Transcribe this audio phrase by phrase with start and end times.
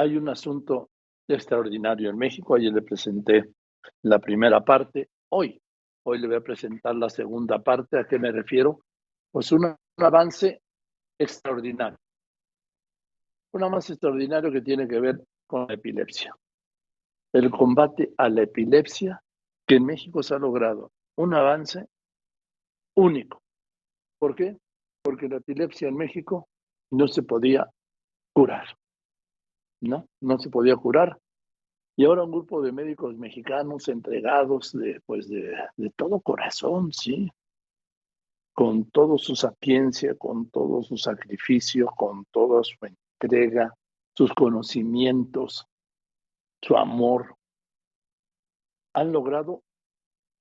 [0.00, 0.90] hay un asunto
[1.28, 2.54] extraordinario en México.
[2.54, 3.44] Ayer le presenté
[4.02, 5.10] la primera parte.
[5.30, 5.60] Hoy,
[6.04, 7.98] hoy le voy a presentar la segunda parte.
[7.98, 8.80] ¿A qué me refiero?
[9.30, 10.62] Pues un, avance
[11.18, 11.98] extraordinario.
[13.52, 16.34] Un avance extraordinario que tiene que ver con la epilepsia.
[17.32, 19.22] El combate a la epilepsia
[19.66, 21.86] que en México se ha logrado un avance
[22.96, 23.42] único.
[24.18, 24.56] ¿Por qué?
[25.02, 26.48] Porque la epilepsia en México
[26.90, 27.68] no se podía
[28.32, 28.66] curar.
[29.80, 30.06] ¿No?
[30.20, 31.18] No se podía curar.
[31.96, 37.30] Y ahora un grupo de médicos mexicanos entregados de, pues de, de todo corazón, ¿sí?
[38.54, 43.74] Con toda su sapiencia, con todo su sacrificio, con toda su entrega,
[44.16, 45.66] sus conocimientos,
[46.62, 47.36] su amor,
[48.94, 49.62] han logrado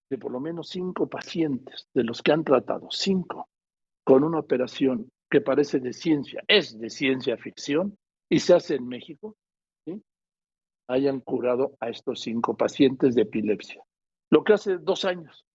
[0.09, 3.47] de por lo menos cinco pacientes de los que han tratado, cinco,
[4.03, 7.97] con una operación que parece de ciencia, es de ciencia ficción
[8.29, 9.35] y se hace en México,
[10.87, 13.83] hayan curado a estos cinco pacientes de epilepsia.
[14.31, 15.45] Lo que hace dos años,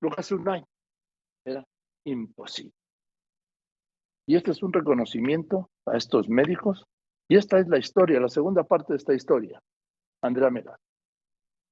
[0.00, 0.66] lo que hace un año,
[1.44, 1.66] era
[2.04, 2.72] imposible.
[4.26, 6.84] Y este es un reconocimiento a estos médicos.
[7.28, 9.60] Y esta es la historia, la segunda parte de esta historia.
[10.22, 10.78] Andrea Mera.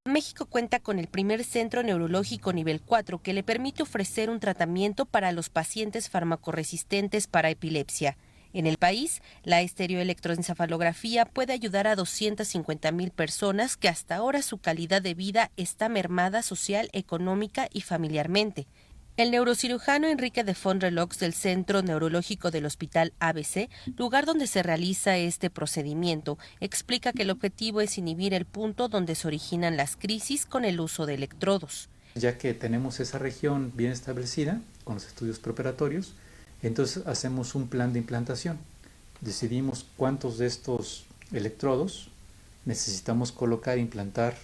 [0.04, 5.04] México cuenta con el primer centro neurológico nivel 4 que le permite ofrecer un tratamiento
[5.06, 8.16] para los pacientes farmacoresistentes para epilepsia.
[8.56, 14.56] En el país, la estereoelectroencefalografía puede ayudar a 250 mil personas que hasta ahora su
[14.56, 18.66] calidad de vida está mermada social, económica y familiarmente.
[19.18, 25.18] El neurocirujano Enrique de Fondrelox del Centro Neurológico del Hospital ABC, lugar donde se realiza
[25.18, 30.46] este procedimiento, explica que el objetivo es inhibir el punto donde se originan las crisis
[30.46, 31.91] con el uso de electrodos.
[32.14, 36.14] Ya que tenemos esa región bien establecida con los estudios preparatorios,
[36.62, 38.58] entonces hacemos un plan de implantación.
[39.20, 42.08] Decidimos cuántos de estos electrodos
[42.64, 44.36] necesitamos colocar e implantar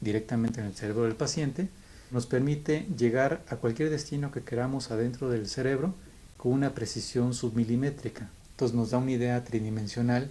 [0.00, 1.68] directamente en el cerebro del paciente
[2.10, 5.94] nos permite llegar a cualquier destino que queramos adentro del cerebro
[6.36, 8.30] con una precisión submilimétrica.
[8.52, 10.30] Entonces nos da una idea tridimensional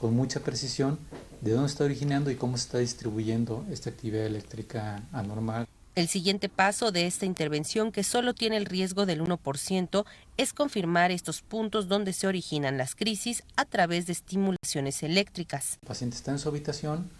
[0.00, 0.98] con mucha precisión
[1.40, 5.66] de dónde está originando y cómo se está distribuyendo esta actividad eléctrica anormal.
[5.94, 10.06] El siguiente paso de esta intervención, que solo tiene el riesgo del 1%,
[10.38, 15.78] es confirmar estos puntos donde se originan las crisis a través de estimulaciones eléctricas.
[15.82, 17.10] El paciente está en su habitación,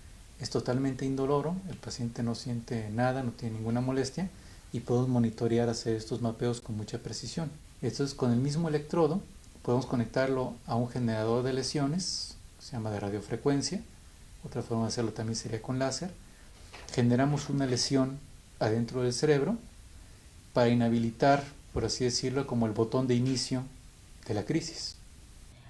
[0.40, 4.30] es totalmente indoloro, el paciente no siente nada, no tiene ninguna molestia
[4.72, 7.50] y podemos monitorear, hacer estos mapeos con mucha precisión.
[7.82, 9.20] Esto es con el mismo electrodo,
[9.60, 13.82] podemos conectarlo a un generador de lesiones, se llama de radiofrecuencia,
[14.44, 16.10] otra forma de hacerlo también sería con láser.
[16.94, 18.18] Generamos una lesión
[18.62, 19.56] adentro del cerebro
[20.52, 23.64] para inhabilitar, por así decirlo, como el botón de inicio
[24.26, 24.96] de la crisis.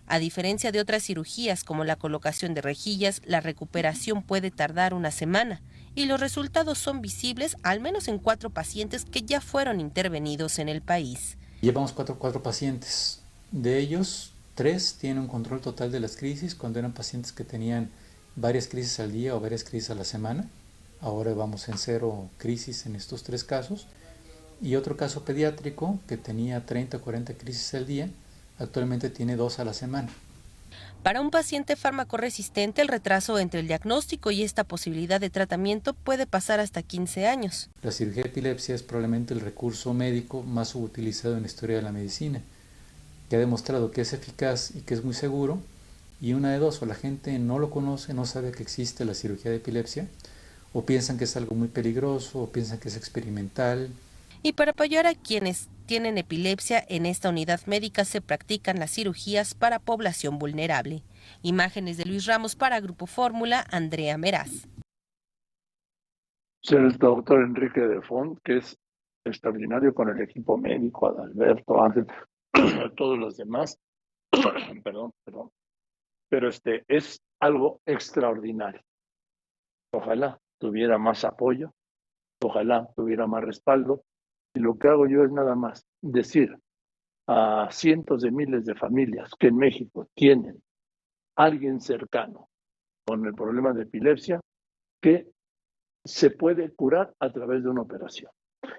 [0.07, 5.11] A diferencia de otras cirugías como la colocación de rejillas, la recuperación puede tardar una
[5.11, 5.61] semana
[5.95, 10.69] y los resultados son visibles al menos en cuatro pacientes que ya fueron intervenidos en
[10.69, 11.37] el país.
[11.61, 13.21] Llevamos cuatro, cuatro pacientes.
[13.53, 17.91] De ellos, tres tienen un control total de las crisis cuando eran pacientes que tenían
[18.37, 20.49] varias crisis al día o varias crisis a la semana.
[21.03, 23.87] Ahora vamos en cero crisis en estos tres casos.
[24.63, 28.09] Y otro caso pediátrico que tenía 30 o 40 crisis al día
[28.63, 30.09] Actualmente tiene dos a la semana.
[31.03, 35.95] Para un paciente fármaco resistente, el retraso entre el diagnóstico y esta posibilidad de tratamiento
[35.95, 37.71] puede pasar hasta 15 años.
[37.83, 41.83] La cirugía de epilepsia es probablemente el recurso médico más utilizado en la historia de
[41.83, 42.41] la medicina,
[43.29, 45.59] que ha demostrado que es eficaz y que es muy seguro.
[46.21, 49.15] Y una de dos, o la gente no lo conoce, no sabe que existe la
[49.15, 50.07] cirugía de epilepsia,
[50.73, 53.91] o piensan que es algo muy peligroso, o piensan que es experimental,
[54.45, 59.55] y para apoyar a quienes tienen epilepsia, en esta unidad médica se practican las cirugías
[59.55, 61.03] para población vulnerable.
[61.43, 64.67] Imágenes de Luis Ramos para Grupo Fórmula, Andrea Meraz.
[66.61, 68.77] Ser el doctor Enrique de Font, que es
[69.25, 72.07] extraordinario con el equipo médico, Adalberto, Ángel,
[72.97, 73.79] todos los demás.
[74.83, 75.51] perdón, perdón.
[76.29, 78.81] Pero este es algo extraordinario.
[79.93, 81.75] Ojalá tuviera más apoyo,
[82.41, 84.05] ojalá tuviera más respaldo,
[84.55, 86.57] y lo que hago yo es nada más decir
[87.27, 90.63] a cientos de miles de familias que en México tienen
[91.35, 92.49] alguien cercano
[93.05, 94.41] con el problema de epilepsia
[95.01, 95.27] que
[96.05, 98.31] se puede curar a través de una operación.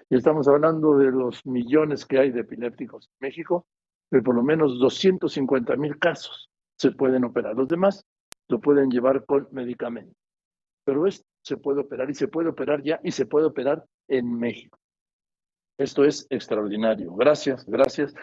[0.08, 3.66] Y estamos hablando de los millones que hay de epilépticos en México,
[4.10, 6.48] de por lo menos 250 mil casos
[6.78, 7.54] se pueden operar.
[7.54, 8.06] Los demás
[8.48, 10.14] lo pueden llevar con medicamento.
[10.84, 14.38] Pero esto se puede operar y se puede operar ya y se puede operar en
[14.38, 14.78] México.
[15.78, 17.14] Esto es extraordinario.
[17.14, 18.14] Gracias, gracias.